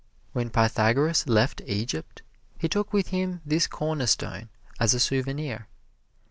When 0.33 0.49
Pythagoras 0.49 1.27
left 1.27 1.61
Egypt 1.67 2.23
he 2.57 2.67
took 2.67 2.91
with 2.91 3.09
him 3.09 3.39
this 3.45 3.67
cornerstone 3.67 4.49
as 4.79 4.95
a 4.95 4.99
souvenir. 4.99 5.67